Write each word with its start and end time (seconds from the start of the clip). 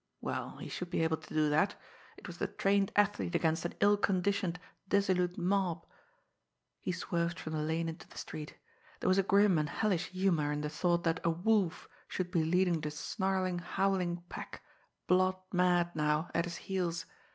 Well, 0.19 0.57
he 0.57 0.67
should 0.67 0.89
be 0.89 1.03
able 1.03 1.17
to 1.17 1.31
do 1.35 1.47
that! 1.51 1.75
It 2.17 2.25
was 2.25 2.39
the 2.39 2.47
trained 2.47 2.91
athlete 2.95 3.35
against 3.35 3.65
an 3.65 3.75
ill 3.81 3.97
conditioned, 3.97 4.59
dissolute 4.89 5.37
mob! 5.37 5.85
He 6.79 6.91
swerved 6.91 7.39
from 7.39 7.53
the 7.53 7.59
lane 7.59 7.87
into 7.87 8.07
the 8.07 8.17
street. 8.17 8.55
There 8.99 9.07
was 9.07 9.21
grim 9.21 9.59
and 9.59 9.69
hellish 9.69 10.07
humour 10.07 10.51
in 10.51 10.61
the 10.61 10.69
thought 10.71 11.03
that 11.03 11.19
a 11.23 11.29
wolf 11.29 11.87
should 12.07 12.31
be 12.31 12.43
leading 12.43 12.81
the 12.81 12.89
snarling, 12.89 13.59
howling 13.59 14.23
pack, 14.27 14.63
blood 15.05 15.37
mad 15.53 15.95
now, 15.95 16.31
at 16.33 16.45
his 16.45 16.55
heels! 16.55 17.05